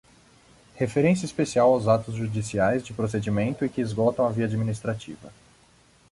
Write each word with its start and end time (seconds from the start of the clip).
Referência 0.73 1.27
especial 1.27 1.71
aos 1.75 1.87
atos 1.87 2.15
judiciais, 2.15 2.83
de 2.83 2.91
procedimento 2.91 3.63
e 3.63 3.69
que 3.69 3.81
esgotam 3.81 4.25
a 4.25 4.31
via 4.31 4.45
administrativa. 4.47 5.31